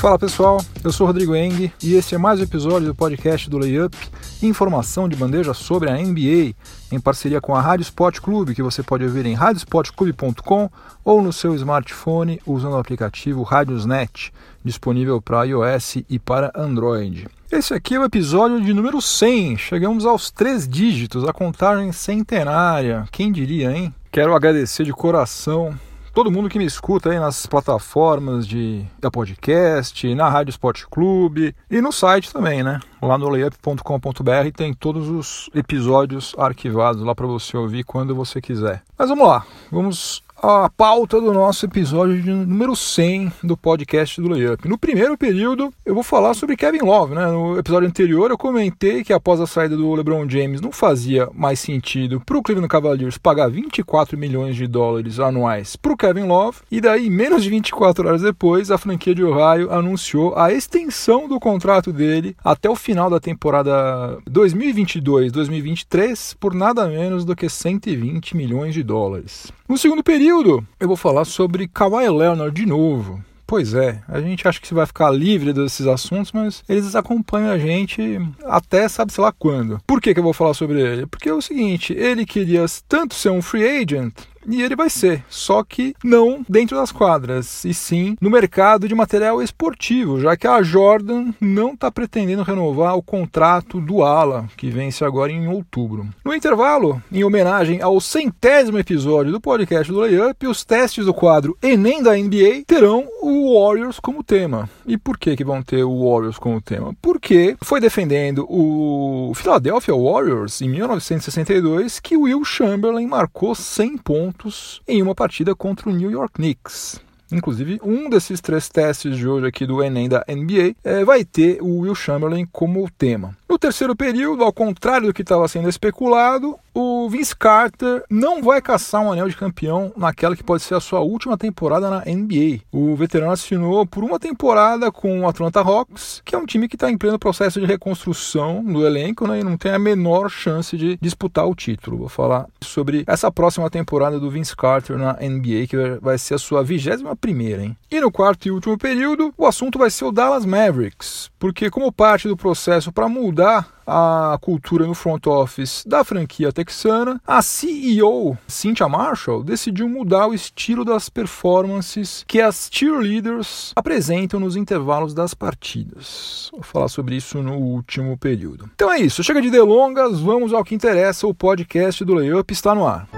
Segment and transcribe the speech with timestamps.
[0.00, 3.58] Fala pessoal, eu sou Rodrigo Eng e esse é mais um episódio do podcast do
[3.58, 3.94] Layup,
[4.42, 6.54] informação de bandeja sobre a NBA,
[6.90, 10.70] em parceria com a Rádio Sport Clube, que você pode ouvir em radiosportclube.com
[11.04, 14.32] ou no seu smartphone usando o aplicativo Radiosnet,
[14.64, 17.28] disponível para iOS e para Android.
[17.52, 23.04] Esse aqui é o episódio de número 100, chegamos aos três dígitos, a contagem centenária,
[23.12, 23.94] quem diria, hein?
[24.10, 25.78] Quero agradecer de coração
[26.12, 31.54] todo mundo que me escuta aí nas plataformas de da podcast, na Rádio Esporte Clube
[31.70, 32.80] e no site também, né?
[33.00, 38.82] Lá no layup.com.br tem todos os episódios arquivados lá para você ouvir quando você quiser.
[38.98, 44.66] Mas vamos lá, vamos a pauta do nosso episódio número 100 do podcast do Layup.
[44.66, 47.14] No primeiro período, eu vou falar sobre Kevin Love.
[47.14, 47.26] Né?
[47.26, 51.60] No episódio anterior, eu comentei que após a saída do LeBron James, não fazia mais
[51.60, 56.60] sentido para o Cleveland Cavaliers pagar 24 milhões de dólares anuais para o Kevin Love.
[56.70, 61.38] E daí, menos de 24 horas depois, a franquia de Ohio anunciou a extensão do
[61.38, 68.72] contrato dele até o final da temporada 2022-2023 por nada menos do que 120 milhões
[68.72, 69.52] de dólares.
[69.68, 70.29] No segundo período,
[70.78, 73.20] eu vou falar sobre Kawhi Leonard de novo.
[73.50, 77.50] Pois é, a gente acha que você vai ficar livre desses assuntos, mas eles acompanham
[77.50, 78.00] a gente
[78.44, 79.80] até sabe se lá quando.
[79.84, 81.04] Por que, que eu vou falar sobre ele?
[81.04, 84.14] Porque é o seguinte, ele queria tanto ser um free agent
[84.46, 88.94] e ele vai ser, só que não dentro das quadras, e sim no mercado de
[88.94, 94.70] material esportivo, já que a Jordan não está pretendendo renovar o contrato do Ala, que
[94.70, 96.08] vence agora em outubro.
[96.24, 101.56] No intervalo, em homenagem ao centésimo episódio do podcast do Layup, os testes do quadro
[101.62, 104.68] Enem da NBA terão o Warriors como tema.
[104.86, 106.94] E por que, que vão ter o Warriors como tema?
[107.00, 114.80] Porque foi defendendo o Philadelphia Warriors em 1962 que Will Chamberlain marcou 100 pontos pontos
[114.86, 117.00] em uma partida contra o New York Knicks.
[117.32, 121.62] Inclusive, um desses três testes de hoje aqui do Enem da NBA é, vai ter
[121.62, 123.36] o Will Chamberlain como tema.
[123.50, 128.62] No terceiro período, ao contrário do que estava sendo especulado, o Vince Carter não vai
[128.62, 132.60] caçar um anel de campeão naquela que pode ser a sua última temporada na NBA.
[132.70, 136.76] O veterano assinou por uma temporada com o Atlanta Hawks, que é um time que
[136.76, 140.76] está em pleno processo de reconstrução do elenco né, e não tem a menor chance
[140.76, 141.98] de disputar o título.
[141.98, 146.38] Vou falar sobre essa próxima temporada do Vince Carter na NBA, que vai ser a
[146.38, 147.64] sua vigésima primeira.
[147.64, 147.76] Hein?
[147.90, 151.90] E no quarto e último período, o assunto vai ser o Dallas Mavericks, porque como
[151.90, 157.40] parte do processo para mudar mudar a cultura no front office da franquia texana, a
[157.40, 165.14] CEO Cynthia Marshall decidiu mudar o estilo das performances que as cheerleaders apresentam nos intervalos
[165.14, 166.50] das partidas.
[166.52, 168.70] Vou falar sobre isso no último período.
[168.74, 172.74] Então é isso, chega de delongas, vamos ao que interessa, o podcast do Layup está
[172.74, 173.08] no ar.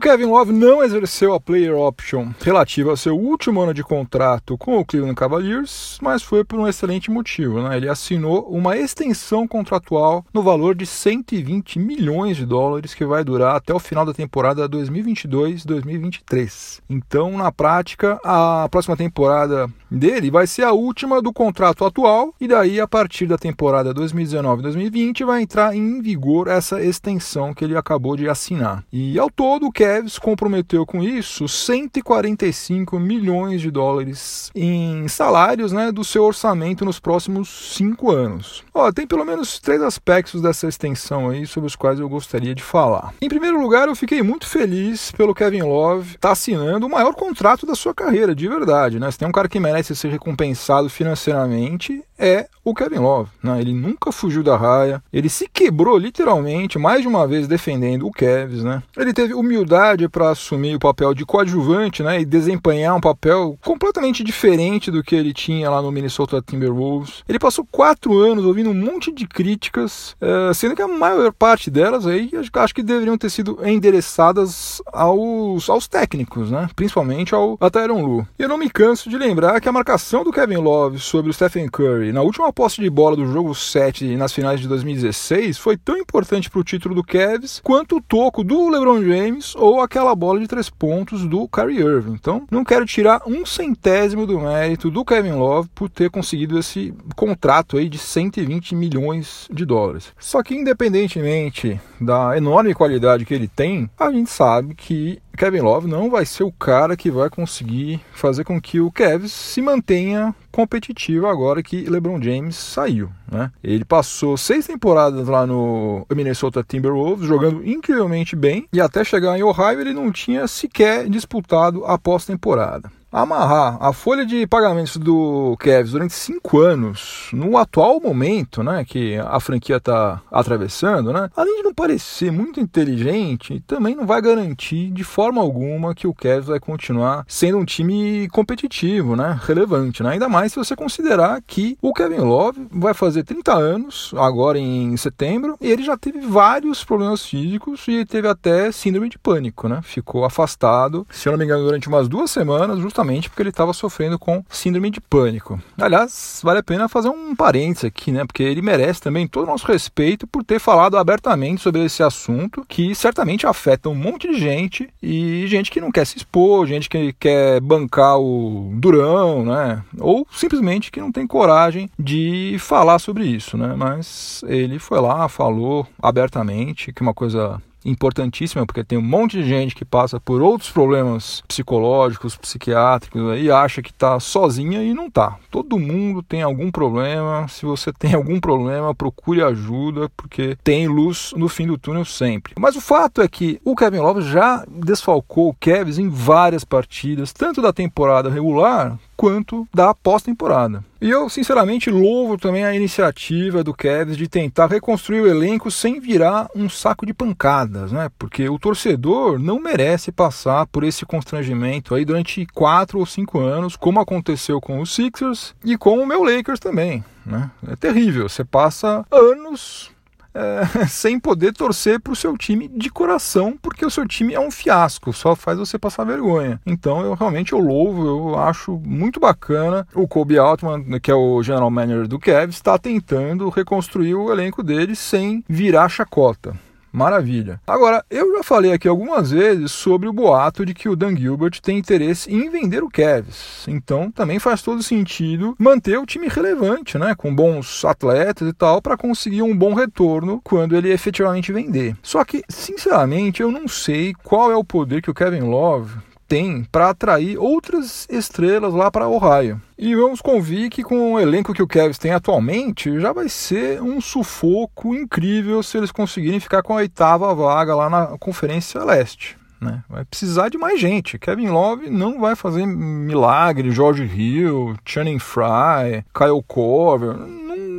[0.00, 4.56] O Kevin Love não exerceu a player option relativa ao seu último ano de contrato
[4.56, 7.60] com o Cleveland Cavaliers, mas foi por um excelente motivo.
[7.60, 7.76] Né?
[7.76, 13.56] Ele assinou uma extensão contratual no valor de 120 milhões de dólares que vai durar
[13.56, 16.80] até o final da temporada 2022-2023.
[16.88, 22.48] Então, na prática, a próxima temporada dele vai ser a última do contrato atual e
[22.48, 28.16] daí a partir da temporada 2019-2020 vai entrar em vigor essa extensão que ele acabou
[28.16, 28.82] de assinar.
[28.90, 35.90] E ao todo, o Cavs comprometeu com isso 145 milhões de dólares em salários né,
[35.90, 38.62] do seu orçamento nos próximos cinco anos.
[38.72, 42.62] Ó, tem pelo menos três aspectos dessa extensão aí sobre os quais eu gostaria de
[42.62, 43.12] falar.
[43.20, 47.14] Em primeiro lugar, eu fiquei muito feliz pelo Kevin Love estar tá assinando o maior
[47.14, 49.00] contrato da sua carreira, de verdade.
[49.00, 49.10] Né?
[49.10, 53.30] Se tem um cara que merece ser recompensado financeiramente, é o Kevin Love.
[53.42, 53.60] Né?
[53.60, 58.12] Ele nunca fugiu da raia, ele se quebrou literalmente mais de uma vez defendendo o
[58.12, 58.62] Cavs.
[58.62, 58.82] Né?
[58.96, 59.79] Ele teve humildade
[60.10, 65.14] para assumir o papel de coadjuvante né, e desempenhar um papel completamente diferente do que
[65.14, 67.24] ele tinha lá no Minnesota Timberwolves.
[67.28, 71.70] Ele passou quatro anos ouvindo um monte de críticas, uh, sendo que a maior parte
[71.70, 78.02] delas aí acho que deveriam ter sido endereçadas aos, aos técnicos, né, principalmente ao Tyron
[78.02, 78.26] Lu.
[78.38, 81.34] E eu não me canso de lembrar que a marcação do Kevin Love sobre o
[81.34, 85.76] Stephen Curry na última posse de bola do jogo 7 nas finais de 2016 foi
[85.76, 90.14] tão importante para o título do Cavs quanto o toco do LeBron James ou aquela
[90.14, 92.14] bola de três pontos do Kyrie Irving.
[92.14, 96.94] Então, não quero tirar um centésimo do mérito do Kevin Love por ter conseguido esse
[97.14, 100.12] contrato aí de 120 milhões de dólares.
[100.18, 105.88] Só que independentemente da enorme qualidade que ele tem, a gente sabe que Kevin Love
[105.88, 110.34] não vai ser o cara que vai conseguir fazer com que o Cavs se mantenha
[110.52, 113.08] competitivo agora que LeBron James saiu.
[113.26, 113.50] Né?
[113.64, 119.42] Ele passou seis temporadas lá no Minnesota Timberwolves, jogando incrivelmente bem, e até chegar em
[119.42, 122.92] Ohio ele não tinha sequer disputado a pós-temporada.
[123.12, 129.16] Amarrar a folha de pagamentos do Cavs durante cinco anos, no atual momento, né, que
[129.18, 134.90] a franquia está atravessando, né, além de não parecer muito inteligente, também não vai garantir
[134.90, 140.10] de forma alguma que o Cavs vai continuar sendo um time competitivo, né, relevante, né,
[140.10, 144.96] ainda mais se você considerar que o Kevin Love vai fazer 30 anos agora em
[144.96, 149.80] setembro e ele já teve vários problemas físicos e teve até síndrome de pânico, né,
[149.82, 153.72] ficou afastado, se eu não me engano, durante umas duas semanas, justamente porque ele estava
[153.72, 155.60] sofrendo com síndrome de pânico.
[155.78, 158.24] Aliás, vale a pena fazer um parênteses aqui, né?
[158.24, 162.64] Porque ele merece também todo o nosso respeito por ter falado abertamente sobre esse assunto,
[162.68, 166.88] que certamente afeta um monte de gente e gente que não quer se expor, gente
[166.88, 169.82] que quer bancar o durão, né?
[169.98, 173.74] Ou simplesmente que não tem coragem de falar sobre isso, né?
[173.76, 179.48] Mas ele foi lá, falou abertamente, que uma coisa importantíssima, porque tem um monte de
[179.48, 185.06] gente que passa por outros problemas psicológicos, psiquiátricos e acha que está sozinha e não
[185.06, 185.36] está.
[185.50, 187.46] Todo mundo tem algum problema.
[187.48, 192.54] Se você tem algum problema, procure ajuda, porque tem luz no fim do túnel sempre.
[192.58, 197.32] Mas o fato é que o Kevin Love já desfalcou o Kevs em várias partidas,
[197.32, 200.82] tanto da temporada regular quanto da pós-temporada.
[200.98, 206.00] E eu, sinceramente, louvo também a iniciativa do Cavs de tentar reconstruir o elenco sem
[206.00, 208.10] virar um saco de pancadas, né?
[208.18, 213.76] Porque o torcedor não merece passar por esse constrangimento aí durante quatro ou cinco anos,
[213.76, 217.50] como aconteceu com os Sixers e com o meu Lakers também, né?
[217.68, 218.26] É terrível.
[218.26, 219.89] Você passa anos
[220.34, 224.40] é, sem poder torcer para o seu time de coração, porque o seu time é
[224.40, 226.60] um fiasco, só faz você passar vergonha.
[226.64, 231.42] Então eu realmente eu louvo, eu acho muito bacana o Kobe Altman, que é o
[231.42, 236.54] general manager do Cavs, está tentando reconstruir o elenco dele sem virar chacota.
[236.92, 237.60] Maravilha.
[237.66, 241.60] Agora, eu já falei aqui algumas vezes sobre o boato de que o Dan Gilbert
[241.60, 243.64] tem interesse em vender o Cavs.
[243.68, 248.82] Então, também faz todo sentido manter o time relevante, né, com bons atletas e tal,
[248.82, 251.96] para conseguir um bom retorno quando ele efetivamente vender.
[252.02, 256.62] Só que, sinceramente, eu não sei qual é o poder que o Kevin Love tem
[256.70, 259.60] para atrair outras estrelas lá para Ohio.
[259.76, 263.82] E vamos convir que com o elenco que o Cavs tem atualmente, já vai ser
[263.82, 269.36] um sufoco incrível se eles conseguirem ficar com a oitava vaga lá na Conferência Leste.
[269.60, 269.82] Né?
[269.90, 271.18] Vai precisar de mais gente.
[271.18, 273.72] Kevin Love não vai fazer milagre.
[273.72, 277.16] George Hill, Channing Fry, Kyle Corver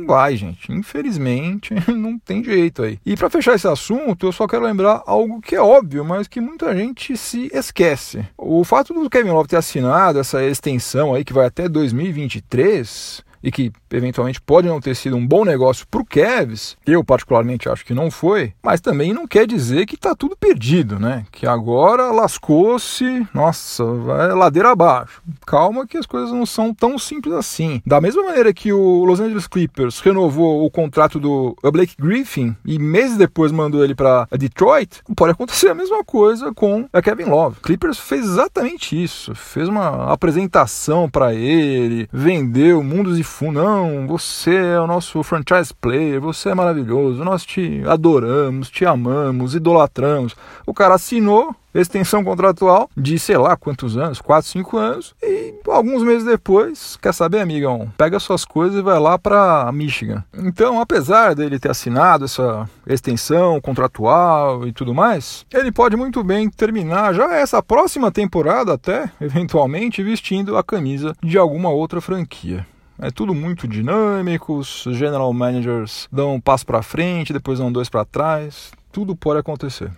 [0.06, 0.72] vai, gente.
[0.72, 2.98] Infelizmente, não tem jeito aí.
[3.04, 6.40] E para fechar esse assunto, eu só quero lembrar algo que é óbvio, mas que
[6.40, 8.24] muita gente se esquece.
[8.36, 13.50] O fato do Kevin Love ter assinado essa extensão aí que vai até 2023 e
[13.50, 17.84] que eventualmente pode não ter sido um bom negócio para o Cavs, eu particularmente acho
[17.84, 21.24] que não foi, mas também não quer dizer que está tudo perdido, né?
[21.30, 25.22] Que agora lascou-se, nossa, vai ladeira abaixo.
[25.46, 27.82] Calma que as coisas não são tão simples assim.
[27.84, 32.78] Da mesma maneira que o Los Angeles Clippers renovou o contrato do Blake Griffin e
[32.78, 37.60] meses depois mandou ele para Detroit, pode acontecer a mesma coisa com a Kevin Love.
[37.62, 43.22] Clippers fez exatamente isso, fez uma apresentação para ele, vendeu mundos e
[43.52, 49.54] não, você é o nosso franchise player, você é maravilhoso, nós te adoramos, te amamos,
[49.54, 50.34] idolatramos.
[50.66, 56.02] O cara assinou extensão contratual de sei lá quantos anos, 4, 5 anos, e alguns
[56.02, 60.22] meses depois, quer saber, amigão, pega suas coisas e vai lá para Michigan.
[60.34, 66.50] Então, apesar dele ter assinado essa extensão contratual e tudo mais, ele pode muito bem
[66.50, 72.66] terminar já essa próxima temporada até, eventualmente, vestindo a camisa de alguma outra franquia.
[73.02, 77.88] É tudo muito dinâmico, os general managers dão um passo para frente, depois dão dois
[77.88, 79.90] para trás, tudo pode acontecer.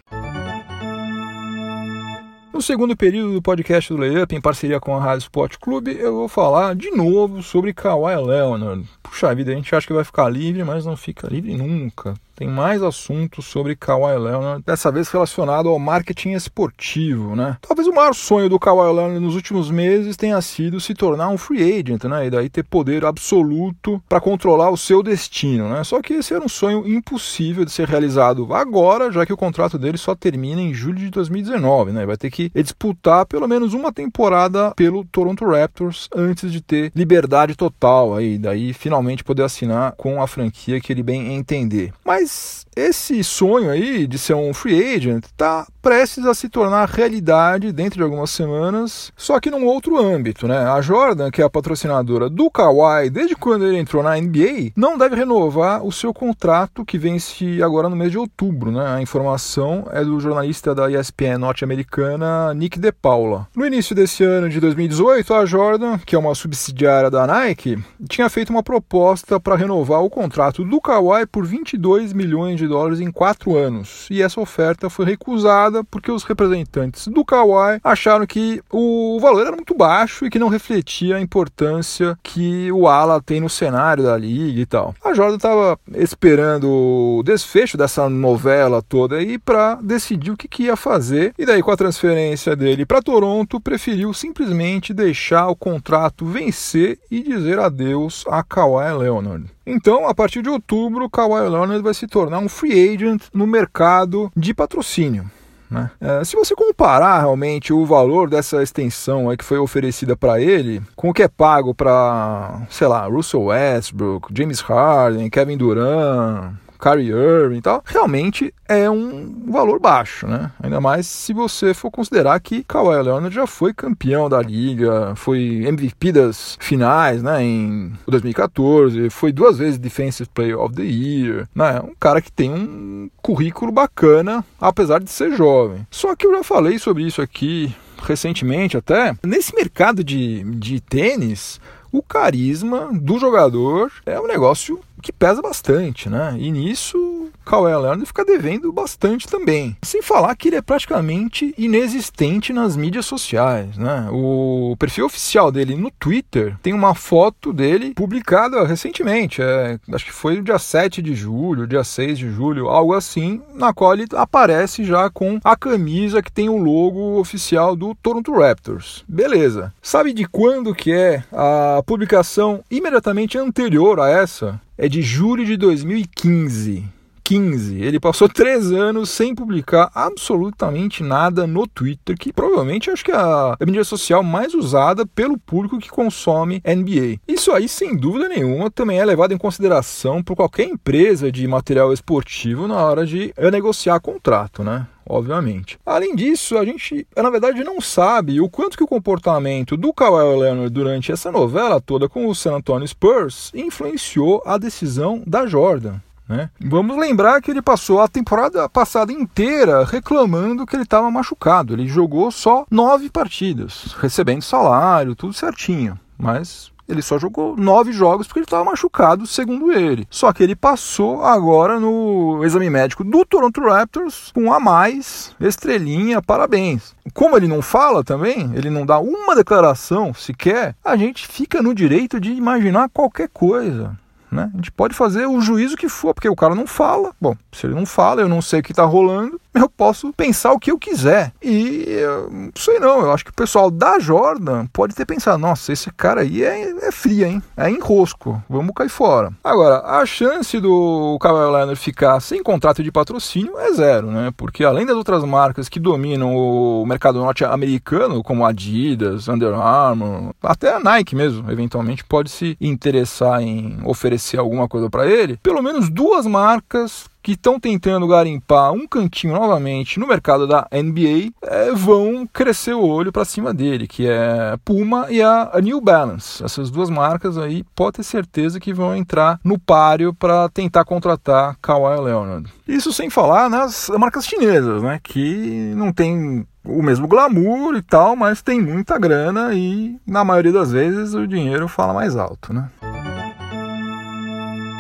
[2.50, 6.14] No segundo período do podcast do Layup, em parceria com a Rádio Sport Clube, eu
[6.14, 8.88] vou falar de novo sobre Kawhi Leonard.
[9.02, 12.48] Puxa vida, a gente acha que vai ficar livre, mas não fica livre nunca tem
[12.48, 17.56] mais assuntos sobre Kawhi Leonard, dessa vez relacionado ao marketing esportivo, né?
[17.60, 21.38] Talvez o maior sonho do Kawhi Leonard nos últimos meses tenha sido se tornar um
[21.38, 22.26] free agent, né?
[22.26, 25.84] E daí ter poder absoluto para controlar o seu destino, né?
[25.84, 29.78] Só que esse era um sonho impossível de ser realizado agora, já que o contrato
[29.78, 32.06] dele só termina em julho de 2019, né?
[32.06, 37.54] Vai ter que disputar pelo menos uma temporada pelo Toronto Raptors antes de ter liberdade
[37.54, 41.92] total aí, daí finalmente poder assinar com a franquia que ele bem entender.
[42.04, 46.88] Mas Mas esse sonho aí de ser um free agent está prestes a se tornar
[46.88, 50.56] realidade dentro de algumas semanas, só que num outro âmbito, né?
[50.58, 54.96] A Jordan, que é a patrocinadora do Kawhi desde quando ele entrou na NBA, não
[54.96, 58.94] deve renovar o seu contrato que vence agora no mês de outubro, né?
[58.94, 63.46] A informação é do jornalista da ESPN norte-americana Nick DePaula.
[63.54, 67.78] No início desse ano de 2018, a Jordan, que é uma subsidiária da Nike,
[68.08, 73.00] tinha feito uma proposta para renovar o contrato do Kawhi por 22 milhões de dólares
[73.00, 74.06] em quatro anos.
[74.10, 79.56] E essa oferta foi recusada porque os representantes do Kawhi acharam que o valor era
[79.56, 84.16] muito baixo e que não refletia a importância que o ala tem no cenário da
[84.16, 84.94] liga e tal.
[85.04, 90.64] A Jordan estava esperando o desfecho dessa novela toda aí para decidir o que, que
[90.64, 91.34] ia fazer.
[91.38, 97.22] E daí, com a transferência dele para Toronto, preferiu simplesmente deixar o contrato vencer e
[97.22, 99.46] dizer adeus a Kawhi Leonard.
[99.66, 104.30] Então, a partir de outubro, Kawhi Leonard vai se tornar um free agent no mercado
[104.36, 105.30] de patrocínio.
[105.70, 105.90] Né?
[106.00, 110.82] É, se você comparar realmente o valor dessa extensão aí que foi oferecida para ele
[110.94, 117.10] com o que é pago para, sei lá, Russell Westbrook, James Harden, Kevin Durant, Kyrie
[117.10, 120.50] Irving e tal, realmente é um valor baixo, né?
[120.62, 125.64] Ainda mais se você for considerar que Kawhi Leonard já foi campeão da liga, foi
[125.66, 131.80] MVP das finais, né, em 2014, foi duas vezes Defensive Player of the Year, né?
[131.80, 135.86] Um cara que tem um currículo bacana, apesar de ser jovem.
[135.90, 139.14] Só que eu já falei sobre isso aqui recentemente até.
[139.22, 146.08] Nesse mercado de, de tênis, o carisma do jogador é um negócio que pesa bastante,
[146.08, 146.34] né?
[146.38, 149.76] E nisso Kawhi Leonard fica devendo bastante também.
[149.82, 154.08] Sem falar que ele é praticamente inexistente nas mídias sociais, né?
[154.10, 160.12] O perfil oficial dele no Twitter tem uma foto dele publicada recentemente, é, acho que
[160.12, 164.84] foi dia 7 de julho, dia 6 de julho, algo assim, na qual ele aparece
[164.84, 169.04] já com a camisa que tem o logo oficial do Toronto Raptors.
[169.06, 169.72] Beleza.
[169.82, 174.60] Sabe de quando que é a publicação imediatamente anterior a essa?
[174.76, 176.84] É de julho de 2015.
[177.24, 177.80] 15.
[177.80, 183.16] Ele passou três anos sem publicar absolutamente nada no Twitter, que provavelmente acho que é
[183.16, 187.18] a mídia social mais usada pelo público que consome NBA.
[187.26, 191.92] Isso aí, sem dúvida nenhuma, também é levado em consideração por qualquer empresa de material
[191.92, 194.86] esportivo na hora de negociar contrato, né?
[195.08, 195.78] Obviamente.
[195.84, 200.38] Além disso, a gente, na verdade, não sabe o quanto que o comportamento do Kawhi
[200.38, 206.00] Leonard durante essa novela toda com o San Antonio Spurs influenciou a decisão da Jordan.
[206.28, 206.48] Né?
[206.58, 211.74] Vamos lembrar que ele passou a temporada passada inteira reclamando que ele estava machucado.
[211.74, 215.98] Ele jogou só nove partidas, recebendo salário, tudo certinho.
[216.16, 220.06] Mas ele só jogou nove jogos porque ele estava machucado, segundo ele.
[220.10, 226.20] Só que ele passou agora no exame médico do Toronto Raptors com a mais, estrelinha,
[226.20, 226.94] parabéns.
[227.12, 231.74] Como ele não fala também, ele não dá uma declaração sequer, a gente fica no
[231.74, 233.96] direito de imaginar qualquer coisa.
[234.30, 234.50] Né?
[234.52, 237.12] A gente pode fazer o juízo que for, porque o cara não fala.
[237.20, 240.52] Bom, se ele não fala, eu não sei o que está rolando, eu posso pensar
[240.52, 241.32] o que eu quiser.
[241.42, 245.38] E eu não sei não, eu acho que o pessoal da Jordan pode ter pensado,
[245.38, 247.42] nossa, esse cara aí é, é fria, hein?
[247.56, 249.32] É enrosco, vamos cair fora.
[249.42, 254.32] Agora, a chance do Kawhi Leonard ficar sem contrato de patrocínio é zero, né?
[254.36, 260.74] Porque além das outras marcas que dominam o mercado norte-americano, como Adidas, Under Armour, até
[260.74, 265.88] a Nike mesmo, eventualmente pode se interessar em oferecer alguma coisa para ele, pelo menos
[265.88, 272.28] duas marcas que estão tentando garimpar um cantinho novamente no mercado da NBA é, vão
[272.30, 276.44] crescer o olho para cima dele, que é Puma e a, New Balance.
[276.44, 281.56] Essas duas marcas aí pode ter certeza que vão entrar no páreo para tentar contratar
[281.62, 282.52] Kawhi Leonard.
[282.68, 288.14] Isso sem falar nas marcas chinesas, né, que não tem o mesmo glamour e tal,
[288.14, 292.68] mas tem muita grana e na maioria das vezes o dinheiro fala mais alto, né?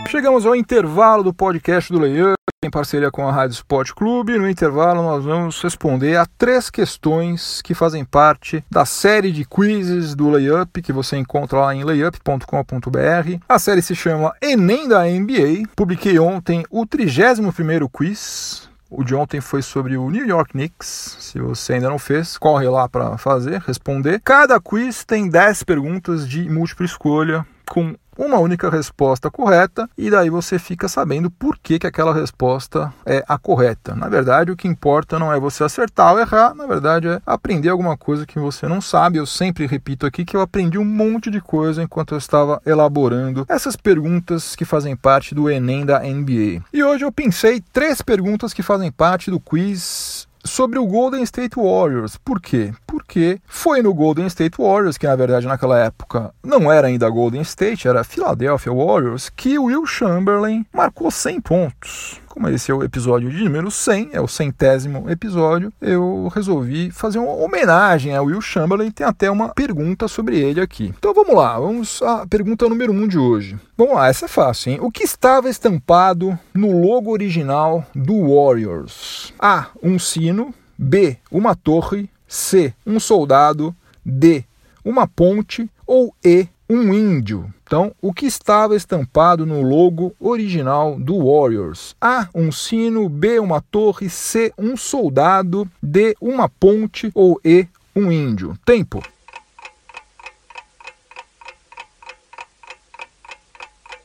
[0.08, 2.34] Chegamos ao intervalo do podcast do Layup,
[2.64, 4.38] em parceria com a Rádio Sport Clube.
[4.38, 10.14] No intervalo, nós vamos responder a três questões que fazem parte da série de quizzes
[10.14, 13.38] do Layup, que você encontra lá em layup.com.br.
[13.48, 15.68] A série se chama Enem da NBA.
[15.74, 17.50] Publiquei ontem o 31
[17.92, 18.68] quiz.
[18.96, 21.16] O de ontem foi sobre o New York Knicks.
[21.18, 24.20] Se você ainda não fez, corre lá para fazer, responder.
[24.22, 30.30] Cada quiz tem 10 perguntas de múltipla escolha com uma única resposta correta e daí
[30.30, 33.94] você fica sabendo por que, que aquela resposta é a correta.
[33.94, 37.68] Na verdade, o que importa não é você acertar ou errar, na verdade é aprender
[37.68, 39.18] alguma coisa que você não sabe.
[39.18, 43.44] Eu sempre repito aqui que eu aprendi um monte de coisa enquanto eu estava elaborando
[43.48, 46.62] essas perguntas que fazem parte do Enem da NBA.
[46.72, 51.56] E hoje eu pensei três perguntas que fazem parte do quiz sobre o Golden State
[51.56, 52.16] Warriors.
[52.16, 52.72] Por quê?
[53.06, 57.42] Porque foi no Golden State Warriors, que na verdade naquela época não era ainda Golden
[57.42, 63.30] State, era Philadelphia Warriors, que Will Chamberlain marcou 100 pontos como esse é o episódio
[63.30, 68.90] de número 100, é o centésimo episódio, eu resolvi fazer uma homenagem ao Will Chamberlain.
[68.90, 70.92] Tem até uma pergunta sobre ele aqui.
[70.98, 73.56] Então vamos lá, vamos à pergunta número 1 um de hoje.
[73.78, 74.78] Vamos lá, essa é fácil, hein?
[74.82, 79.32] O que estava estampado no logo original do Warriors?
[79.38, 79.68] A.
[79.80, 80.52] Um sino.
[80.76, 81.16] B.
[81.30, 82.10] Uma torre.
[82.34, 82.74] C.
[82.84, 83.74] Um soldado.
[84.04, 84.44] D.
[84.84, 85.70] Uma ponte.
[85.86, 87.52] Ou E um índio.
[87.62, 91.94] Então, o que estava estampado no logo original do Warriors?
[92.00, 92.28] A.
[92.34, 93.38] Um sino, B.
[93.38, 94.52] Uma torre, C.
[94.58, 96.16] Um soldado, D.
[96.20, 97.68] Uma ponte ou E.
[97.94, 98.58] Um índio.
[98.64, 99.00] Tempo.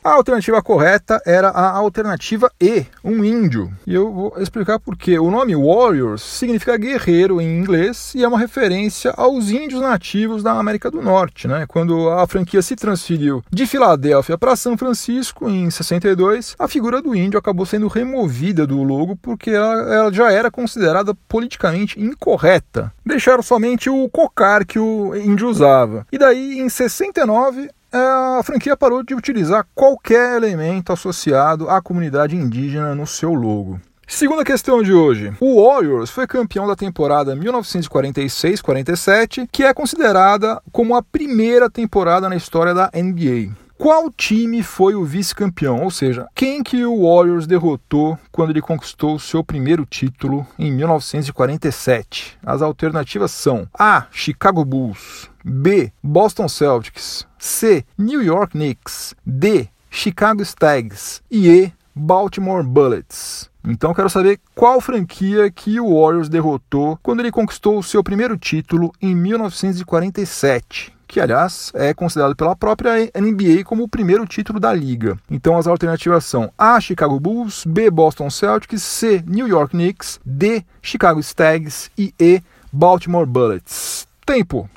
[0.10, 3.72] A alternativa correta era a alternativa E, um índio.
[3.86, 5.20] E eu vou explicar por quê.
[5.20, 10.54] O nome Warriors significa guerreiro em inglês e é uma referência aos índios nativos da
[10.54, 11.48] América do Norte.
[11.48, 11.63] Né?
[11.68, 17.13] Quando a franquia se transferiu de Filadélfia para São Francisco em 62, a figura do
[17.13, 22.92] índio acabou sendo removida do logo porque ela, ela já era considerada politicamente incorreta.
[23.06, 26.08] Deixaram somente o cocar que o índio usava.
[26.12, 32.36] E daí, em 69, é, a franquia parou de utilizar qualquer elemento associado à comunidade
[32.36, 33.79] indígena no seu logo.
[34.08, 35.31] Segunda questão de hoje.
[35.39, 42.36] O Warriors foi campeão da temporada 1946-47, que é considerada como a primeira temporada na
[42.36, 43.53] história da NBA.
[43.77, 45.84] Qual time foi o vice-campeão?
[45.84, 50.69] Ou seja, quem que o Warriors derrotou quando ele conquistou o seu primeiro título em
[50.69, 52.38] 1947?
[52.46, 54.08] As alternativas são A.
[54.12, 55.91] Chicago Bulls, B.
[56.03, 57.86] Boston Celtics, C.
[57.98, 59.69] New York Knicks, D.
[59.89, 61.73] Chicago Stags e E.
[61.95, 63.49] Baltimore Bullets.
[63.67, 68.38] Então quero saber qual franquia que o Warriors derrotou quando ele conquistou o seu primeiro
[68.38, 74.71] título em 1947 que aliás é considerado pela própria NBA como o primeiro título da
[74.71, 75.17] liga.
[75.30, 76.80] Então as alternativas são A.
[76.80, 77.89] Chicago Bulls, B.
[77.89, 79.23] Boston Celtics, C.
[79.25, 80.63] New York Knicks, D.
[80.82, 82.41] Chicago Stags e E.
[82.71, 84.08] Baltimore Bullets.
[84.23, 84.69] Tempo.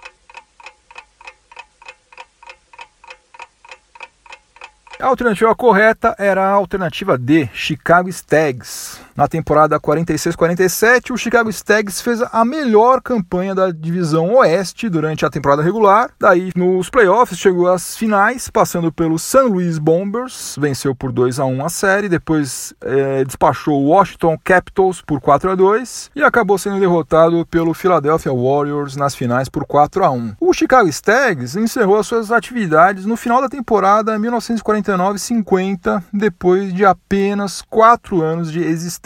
[5.02, 9.00] A alternativa correta era a alternativa D, Chicago Stags.
[9.16, 15.30] Na temporada 46-47, o Chicago Stags fez a melhor campanha da divisão Oeste durante a
[15.30, 16.10] temporada regular.
[16.18, 21.44] Daí, nos playoffs, chegou às finais, passando pelo San Luis Bombers, venceu por 2 a
[21.44, 26.58] 1 a série, depois é, despachou o Washington Capitals por 4 a 2 e acabou
[26.58, 30.36] sendo derrotado pelo Philadelphia Warriors nas finais por 4 a 1.
[30.40, 36.84] O Chicago Stags encerrou as suas atividades no final da temporada 1949 49,50 depois de
[36.84, 39.01] apenas 4 anos de existência.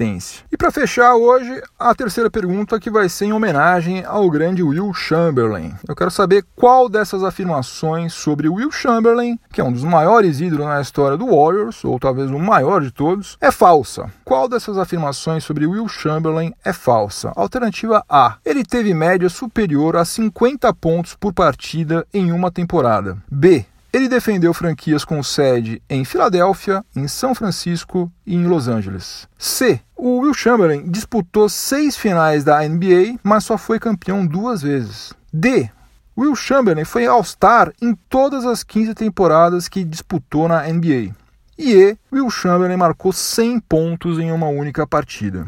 [0.53, 4.93] E para fechar hoje, a terceira pergunta que vai ser em homenagem ao grande Will
[4.93, 5.75] Chamberlain.
[5.89, 10.67] Eu quero saber qual dessas afirmações sobre Will Chamberlain, que é um dos maiores ídolos
[10.67, 14.11] na história do Warriors, ou talvez o maior de todos, é falsa.
[14.25, 17.33] Qual dessas afirmações sobre Will Chamberlain é falsa?
[17.35, 18.37] Alternativa A.
[18.45, 23.17] Ele teve média superior a 50 pontos por partida em uma temporada.
[23.31, 23.65] B.
[23.97, 29.27] Ele defendeu franquias com sede em Filadélfia, em São Francisco e em Los Angeles.
[29.39, 29.81] C.
[29.97, 35.15] O Will Chamberlain disputou seis finais da NBA, mas só foi campeão duas vezes.
[35.33, 35.71] D.
[36.15, 41.15] Will Chamberlain foi All-Star em todas as 15 temporadas que disputou na NBA.
[41.57, 41.97] E E.
[42.13, 45.47] Will Chamberlain marcou 100 pontos em uma única partida.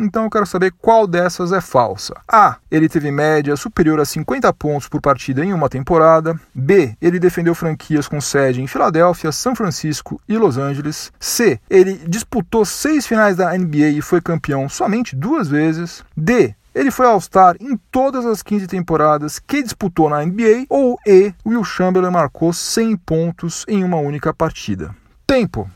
[0.00, 2.14] Então eu quero saber qual dessas é falsa.
[2.26, 2.56] A.
[2.70, 6.38] Ele teve média superior a 50 pontos por partida em uma temporada.
[6.54, 6.96] B.
[7.00, 11.12] Ele defendeu franquias com sede em Filadélfia, São Francisco e Los Angeles.
[11.20, 11.60] C.
[11.68, 16.02] Ele disputou seis finais da NBA e foi campeão somente duas vezes.
[16.16, 16.54] D.
[16.74, 20.66] Ele foi All-Star em todas as 15 temporadas que disputou na NBA.
[20.68, 21.34] Ou E.
[21.44, 24.94] Will Chamberlain marcou 100 pontos em uma única partida.
[25.26, 25.68] Tempo.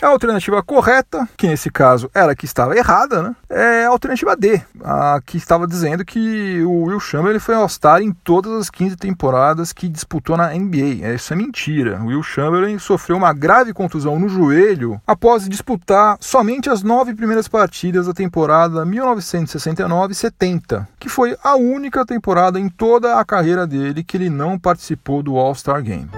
[0.00, 4.36] A alternativa correta, que nesse caso era a que estava errada, né, é a alternativa
[4.36, 8.94] D, a que estava dizendo que o Will Chamberlain foi All-Star em todas as 15
[8.96, 11.14] temporadas que disputou na NBA.
[11.14, 11.98] Isso é mentira.
[12.02, 17.48] O Will Chamberlain sofreu uma grave contusão no joelho após disputar somente as nove primeiras
[17.48, 24.18] partidas da temporada 1969-70, que foi a única temporada em toda a carreira dele que
[24.18, 26.10] ele não participou do All-Star Game.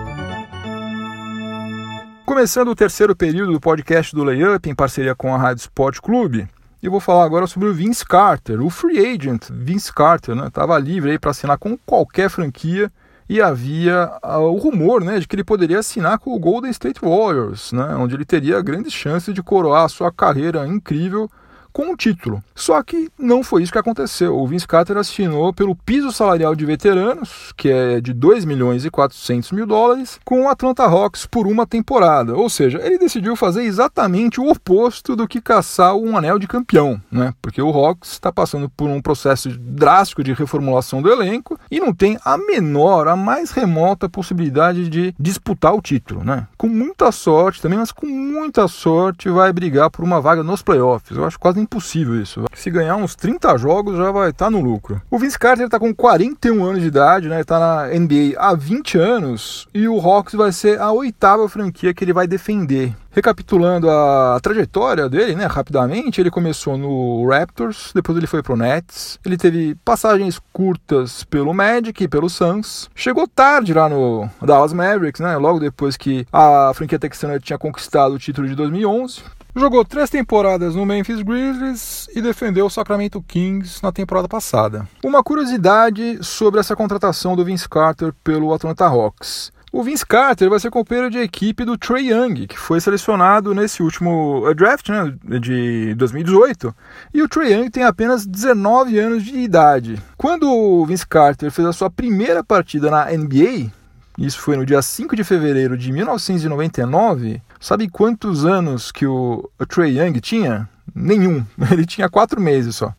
[2.29, 6.47] Começando o terceiro período do podcast do Layup em parceria com a Rádio Sport Clube,
[6.83, 10.49] eu vou falar agora sobre o Vince Carter, o free agent Vince Carter, né?
[10.49, 12.93] Estava livre aí para assinar com qualquer franquia
[13.31, 17.01] e havia uh, o rumor, né, de que ele poderia assinar com o Golden State
[17.01, 21.31] Warriors, né, onde ele teria grandes chances de coroar a sua carreira incrível
[21.73, 22.43] com um título.
[22.55, 24.37] Só que não foi isso que aconteceu.
[24.37, 28.91] O Vince Carter assinou pelo piso salarial de veteranos, que é de 2 milhões e
[28.91, 32.37] 400 mil dólares, com o Atlanta Hawks por uma temporada.
[32.37, 37.01] Ou seja, ele decidiu fazer exatamente o oposto do que caçar um anel de campeão,
[37.11, 37.33] né?
[37.41, 41.93] Porque o Hawks está passando por um processo drástico de reformulação do elenco e não
[41.93, 46.47] tem a menor, a mais remota possibilidade de disputar o título, né?
[46.57, 51.17] Com muita sorte também, mas com muita sorte vai brigar por uma vaga nos playoffs.
[51.17, 52.45] Eu acho quase quase impossível isso.
[52.55, 55.03] Se ganhar uns 30 jogos já vai estar tá no lucro.
[55.11, 57.41] O Vince Carter está com 41 anos de idade, né?
[57.41, 62.05] Está na NBA há 20 anos e o Hawks vai ser a oitava franquia que
[62.05, 62.95] ele vai defender.
[63.11, 69.19] Recapitulando a trajetória dele, né, rapidamente, ele começou no Raptors, depois ele foi pro Nets,
[69.27, 75.21] ele teve passagens curtas pelo Magic e pelo Suns, chegou tarde lá no Dallas Mavericks,
[75.21, 79.23] né, logo depois que a franquia texana tinha conquistado o título de 2011,
[79.59, 84.87] Jogou três temporadas no Memphis Grizzlies e defendeu o Sacramento Kings na temporada passada.
[85.03, 89.51] Uma curiosidade sobre essa contratação do Vince Carter pelo Atlanta Hawks.
[89.73, 93.83] O Vince Carter vai ser companheiro de equipe do Trey Young, que foi selecionado nesse
[93.83, 96.75] último eh, draft né, de 2018.
[97.13, 100.01] E o Trey Young tem apenas 19 anos de idade.
[100.17, 103.71] Quando o Vince Carter fez a sua primeira partida na NBA,
[104.17, 109.99] isso foi no dia 5 de fevereiro de 1999, Sabe quantos anos que o, Trey
[109.99, 110.69] Young tinha?
[110.95, 111.45] Nenhum.
[111.71, 112.93] Ele tinha quatro meses só.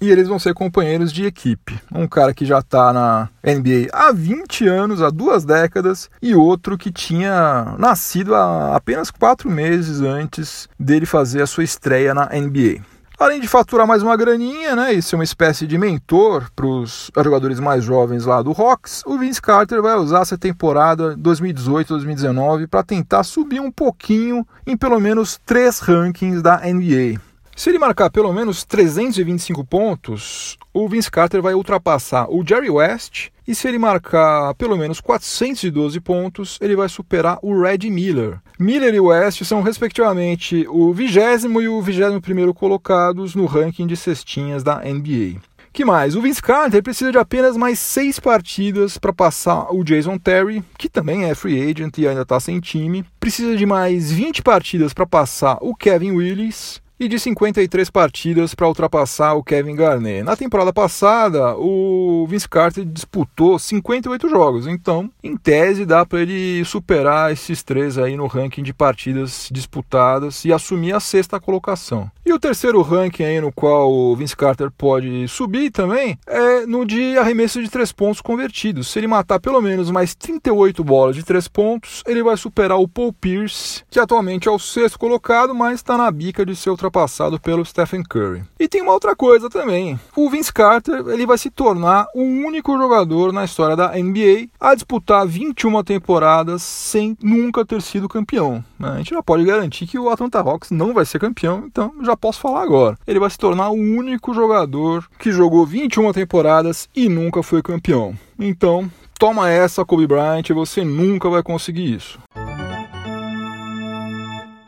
[0.00, 1.80] E eles vão ser companheiros de equipe.
[1.94, 6.76] Um cara que já está na NBA há 20 anos, há duas décadas, e outro
[6.76, 12.82] que tinha nascido há apenas quatro meses antes dele fazer a sua estreia na NBA.
[13.16, 17.12] Além de faturar mais uma graninha, né, e ser uma espécie de mentor para os
[17.16, 22.82] jogadores mais jovens lá do Hawks, o Vince Carter vai usar essa temporada 2018-2019 para
[22.82, 27.20] tentar subir um pouquinho em pelo menos três rankings da NBA.
[27.56, 33.28] Se ele marcar pelo menos 325 pontos, o Vince Carter vai ultrapassar o Jerry West
[33.46, 38.40] e se ele marcar pelo menos 412 pontos, ele vai superar o Red Miller.
[38.58, 43.96] Miller e West são respectivamente o vigésimo e o vigésimo primeiro colocados no ranking de
[43.96, 45.40] cestinhas da NBA.
[45.72, 46.16] Que mais?
[46.16, 50.88] O Vince Carter precisa de apenas mais seis partidas para passar o Jason Terry, que
[50.88, 53.04] também é free agent e ainda está sem time.
[53.18, 58.68] Precisa de mais 20 partidas para passar o Kevin Willis e de 53 partidas para
[58.68, 60.22] ultrapassar o Kevin Garnett.
[60.22, 66.64] Na temporada passada, o Vince Carter disputou 58 jogos, então, em tese, dá para ele
[66.64, 72.10] superar esses três aí no ranking de partidas disputadas e assumir a sexta colocação.
[72.24, 76.84] E o terceiro ranking aí no qual o Vince Carter pode subir também é no
[76.84, 78.88] de arremesso de três pontos convertidos.
[78.88, 82.88] Se ele matar pelo menos mais 38 bolas de três pontos, ele vai superar o
[82.88, 87.40] Paul Pierce, que atualmente é o sexto colocado, mas está na bica de ser ultrapassado
[87.40, 88.44] pelo Stephen Curry.
[88.58, 89.98] E tem uma outra coisa também.
[90.16, 94.74] O Vince Carter ele vai se tornar o único jogador na história da NBA a
[94.74, 98.64] disputar 21 temporadas sem nunca ter sido campeão.
[98.80, 102.16] A gente já pode garantir que o Atlanta Hawks não vai ser campeão, então já
[102.16, 102.98] posso falar agora.
[103.06, 108.14] Ele vai se tornar o único jogador que jogou 21 temporadas e nunca foi campeão.
[108.38, 112.18] Então, toma essa, Kobe Bryant, você nunca vai conseguir isso.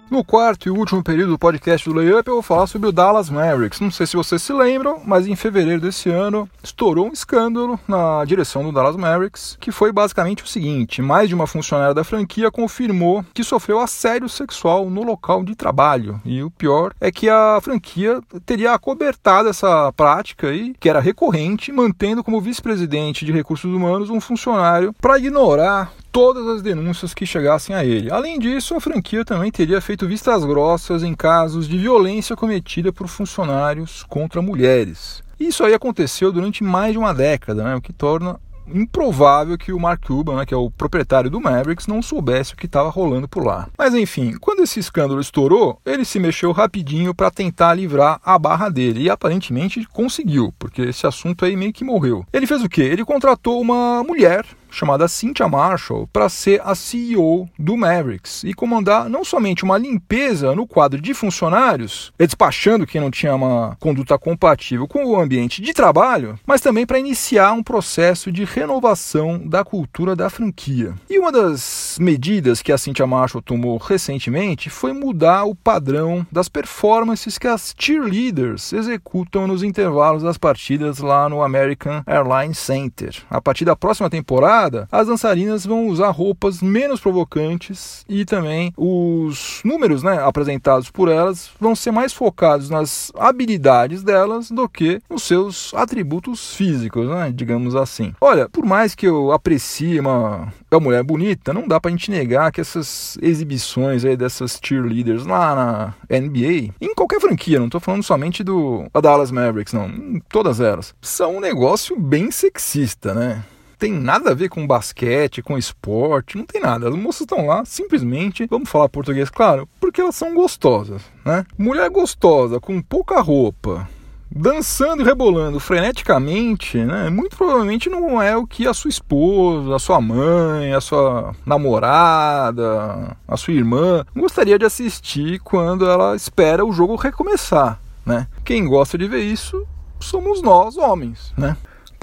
[0.09, 3.29] No quarto e último período do podcast do Layup, eu vou falar sobre o Dallas
[3.29, 3.81] Mavericks.
[3.81, 8.25] Não sei se vocês se lembram, mas em fevereiro desse ano estourou um escândalo na
[8.25, 12.53] direção do Dallas Mavericks, que foi basicamente o seguinte: mais de uma funcionária da franquia
[12.53, 16.21] confirmou que sofreu assédio sexual no local de trabalho.
[16.25, 21.73] E o pior é que a franquia teria acobertado essa prática aí, que era recorrente,
[21.73, 27.76] mantendo como vice-presidente de recursos humanos um funcionário para ignorar todas as denúncias que chegassem
[27.76, 28.11] a ele.
[28.11, 33.07] Além disso, a franquia também teria feito vistas grossas em casos de violência cometida por
[33.07, 35.22] funcionários contra mulheres.
[35.38, 39.79] Isso aí aconteceu durante mais de uma década, né, o que torna improvável que o
[39.79, 43.29] Mark Cuban, né, que é o proprietário do Mavericks, não soubesse o que estava rolando
[43.29, 43.68] por lá.
[43.76, 48.70] Mas enfim, quando esse escândalo estourou, ele se mexeu rapidinho para tentar livrar a barra
[48.70, 52.24] dele e aparentemente conseguiu, porque esse assunto aí meio que morreu.
[52.33, 52.83] Ele fez o quê?
[52.83, 54.46] Ele contratou uma mulher
[54.77, 60.55] chamada Cynthia Marshall para ser a CEO do Mavericks e comandar não somente uma limpeza
[60.55, 65.73] no quadro de funcionários, despachando quem não tinha uma conduta compatível com o ambiente de
[65.73, 70.95] trabalho, mas também para iniciar um processo de renovação da cultura da franquia.
[71.09, 76.49] E uma das medidas que a Cynthia Marshall tomou recentemente foi mudar o padrão das
[76.49, 83.23] performances que as cheerleaders executam nos intervalos das partidas lá no American Airlines Center.
[83.31, 88.72] A partir da próxima temporada, temporada, as dançarinas vão usar roupas menos provocantes e também
[88.76, 95.00] os números né, apresentados por elas vão ser mais focados nas habilidades delas do que
[95.09, 98.12] nos seus atributos físicos, né, digamos assim.
[98.20, 102.52] Olha, por mais que eu aprecie uma, uma mulher bonita, não dá pra gente negar
[102.52, 108.02] que essas exibições aí dessas cheerleaders lá na NBA, em qualquer franquia, não tô falando
[108.02, 113.44] somente do Dallas Mavericks, não, todas elas, são um negócio bem sexista, né?
[113.79, 116.89] Tem nada a ver com basquete, com esporte, não tem nada.
[116.89, 121.45] As moças estão lá simplesmente, vamos falar português, claro, porque elas são gostosas, né?
[121.59, 123.89] Mulher gostosa, com pouca roupa,
[124.31, 127.11] dançando e rebolando freneticamente, né?
[127.11, 133.17] Muito provavelmente não é o que a sua esposa, a sua mãe, a sua namorada,
[133.27, 138.27] a sua irmã gostaria de assistir quando ela espera o jogo recomeçar, né?
[138.45, 139.67] Quem gosta de ver isso
[140.01, 141.57] somos nós, homens, né?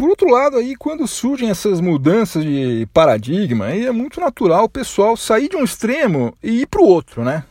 [0.03, 4.69] Por outro lado, aí, quando surgem essas mudanças de paradigma, aí é muito natural o
[4.69, 7.45] pessoal sair de um extremo e ir para o outro, né?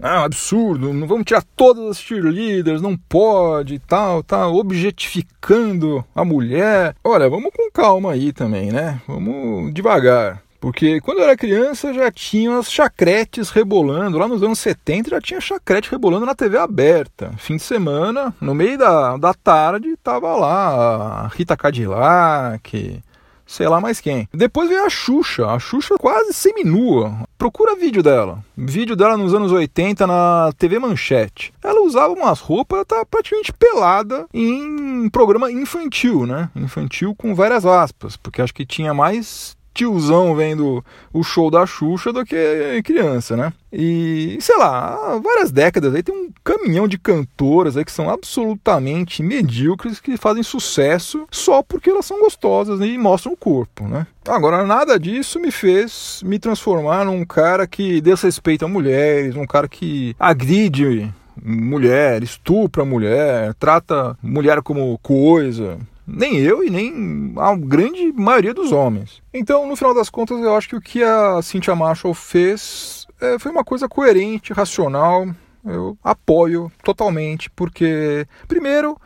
[0.00, 6.94] Ah, absurdo, não vamos tirar todas as cheerleaders, não pode, tal, tá objetificando a mulher.
[7.02, 9.00] Olha, vamos com calma aí também, né?
[9.08, 10.45] Vamos devagar.
[10.60, 15.20] Porque quando eu era criança já tinha as chacretes rebolando, lá nos anos 70 já
[15.20, 17.32] tinha chacrete rebolando na TV aberta.
[17.38, 23.02] Fim de semana, no meio da, da tarde, tava lá a Rita Cadillac,
[23.46, 24.28] sei lá mais quem.
[24.34, 27.26] Depois veio a Xuxa, a Xuxa quase seminua.
[27.38, 28.44] Procura vídeo dela.
[28.56, 31.54] Vídeo dela nos anos 80 na TV Manchete.
[31.62, 36.50] Ela usava umas roupas, tá praticamente pelada em programa infantil, né?
[36.56, 42.12] Infantil com várias aspas, porque acho que tinha mais tiozão vendo o show da Xuxa
[42.12, 43.52] do que criança, né?
[43.70, 48.08] E, sei lá, há várias décadas aí tem um caminhão de cantoras aí que são
[48.08, 54.06] absolutamente medíocres que fazem sucesso só porque elas são gostosas e mostram o corpo, né?
[54.26, 60.16] Agora, nada disso me fez me transformar num cara que desrespeita mulheres, um cara que
[60.18, 61.12] agride
[61.44, 68.72] mulher, estupra mulher, trata mulher como coisa nem eu e nem a grande maioria dos
[68.72, 69.22] homens.
[69.32, 73.38] Então, no final das contas, eu acho que o que a Cynthia Marshall fez é,
[73.38, 75.26] foi uma coisa coerente, racional.
[75.64, 78.96] Eu apoio totalmente, porque, primeiro,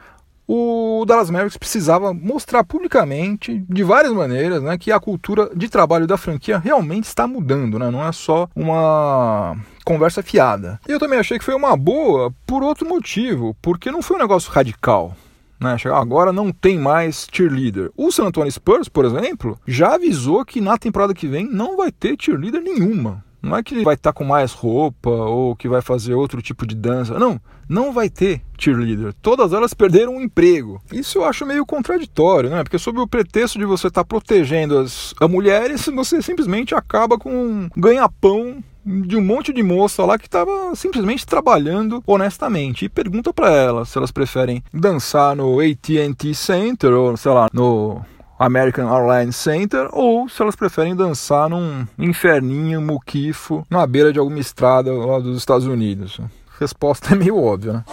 [0.46, 6.08] o Dallas Mavericks precisava mostrar publicamente, de várias maneiras, né, que a cultura de trabalho
[6.08, 7.88] da franquia realmente está mudando, né?
[7.88, 10.80] não é só uma conversa fiada.
[10.88, 14.50] Eu também achei que foi uma boa por outro motivo, porque não foi um negócio
[14.50, 15.16] radical.
[15.60, 15.76] Né?
[15.94, 17.90] Agora não tem mais cheerleader.
[17.96, 21.92] O San Antonio Spurs, por exemplo, já avisou que na temporada que vem não vai
[21.92, 23.22] ter cheerleader nenhuma.
[23.42, 26.66] Não é que vai estar tá com mais roupa ou que vai fazer outro tipo
[26.66, 27.18] de dança.
[27.18, 29.14] Não, não vai ter cheerleader.
[29.22, 30.80] Todas elas perderam um emprego.
[30.92, 32.62] Isso eu acho meio contraditório, né?
[32.62, 37.18] Porque sob o pretexto de você estar tá protegendo as, as mulheres, você simplesmente acaba
[37.18, 42.84] com um ganha-pão de um monte de moça lá que estava simplesmente trabalhando honestamente.
[42.84, 48.00] E pergunta para elas se elas preferem dançar no AT&T Center ou, sei lá, no
[48.38, 54.38] American Airlines Center ou se elas preferem dançar num inferninho muquifo na beira de alguma
[54.38, 56.20] estrada lá dos Estados Unidos.
[56.58, 57.84] Resposta é meio óbvia, né?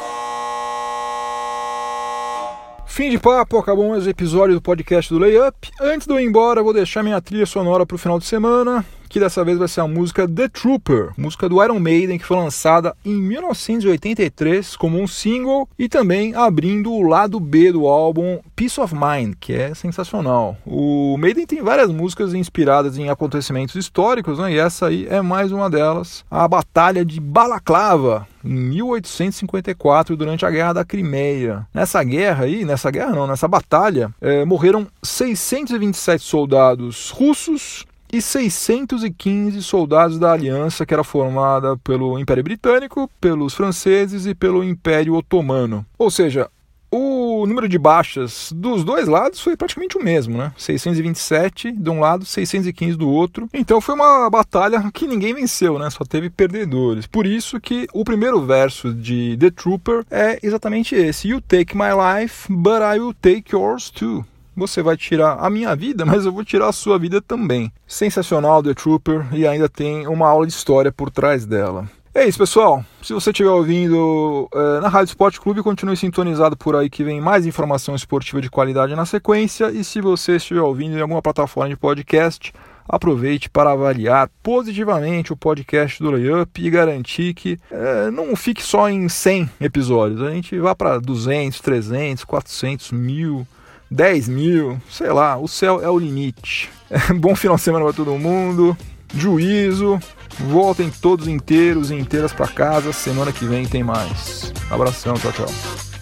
[2.86, 5.69] Fim de papo, acabou mais episódio do podcast do Layup.
[5.80, 8.84] Antes de eu ir embora, vou deixar minha trilha sonora para o final de semana
[9.10, 12.38] que dessa vez vai ser a música The Trooper, música do Iron Maiden que foi
[12.38, 18.80] lançada em 1983 como um single e também abrindo o lado B do álbum Peace
[18.80, 20.58] of Mind, que é sensacional.
[20.65, 24.54] O Maiden tem várias músicas inspiradas em acontecimentos históricos, né?
[24.54, 30.50] e essa aí é mais uma delas, a Batalha de Balaclava, em 1854, durante a
[30.50, 31.67] Guerra da Crimeia.
[31.74, 39.62] Nessa guerra aí, nessa guerra não, nessa batalha, é, morreram 627 soldados russos e 615
[39.62, 45.86] soldados da aliança que era formada pelo Império Britânico, pelos franceses e pelo Império Otomano.
[45.98, 46.50] Ou seja,
[46.89, 50.54] o número de baixas dos dois lados foi praticamente o mesmo, né?
[50.58, 53.50] 627 de um lado, 615 do outro.
[53.54, 55.89] Então foi uma batalha que ninguém venceu, né?
[55.89, 57.06] Só teve perdedores.
[57.06, 61.89] Por isso que o primeiro verso de The Trooper é exatamente esse: You take my
[61.91, 64.26] life, but I will take yours too.
[64.58, 67.72] Você vai tirar a minha vida, mas eu vou tirar a sua vida também.
[67.86, 71.88] Sensacional The Trooper e ainda tem uma aula de história por trás dela.
[72.12, 72.84] É isso, pessoal.
[73.04, 77.22] Se você estiver ouvindo é, na Rádio Esporte Clube, continue sintonizado por aí que vem
[77.22, 79.70] mais informação esportiva de qualidade na sequência.
[79.70, 82.52] E se você estiver ouvindo em alguma plataforma de podcast,
[82.89, 88.89] aproveite para avaliar positivamente o podcast do Layup e garantir que é, não fique só
[88.89, 90.24] em 100 episódios.
[90.24, 93.46] A gente vá para 200, 300, 400, mil,
[93.89, 96.69] 10 mil, sei lá, o céu é o limite.
[97.19, 98.78] Bom final de semana para todo mundo,
[99.13, 100.00] juízo
[100.39, 102.93] Voltem todos inteiros e inteiras para casa.
[102.93, 104.54] Semana que vem tem mais.
[104.69, 105.96] Abração, tchau, tchau.